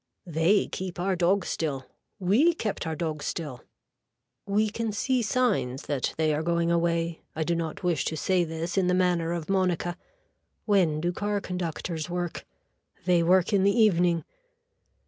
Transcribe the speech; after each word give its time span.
They 0.25 0.67
keep 0.67 0.99
our 0.99 1.15
dog 1.15 1.45
still. 1.45 1.85
We 2.17 2.55
kept 2.55 2.87
our 2.87 2.95
dog 2.95 3.21
still. 3.21 3.61
We 4.47 4.71
can 4.71 4.91
see 4.91 5.21
signs 5.21 5.83
that 5.83 6.15
they 6.17 6.33
are 6.33 6.41
going 6.41 6.71
away. 6.71 7.21
I 7.35 7.43
do 7.43 7.53
not 7.53 7.83
wish 7.83 8.03
to 8.05 8.17
say 8.17 8.43
this 8.43 8.79
in 8.79 8.87
the 8.87 8.95
manner 8.95 9.31
of 9.31 9.47
Monica. 9.47 9.95
When 10.65 11.01
do 11.01 11.11
car 11.13 11.39
conductors 11.39 12.09
work. 12.09 12.47
They 13.05 13.21
work 13.21 13.53
in 13.53 13.61
the 13.63 13.79
evening. 13.79 14.23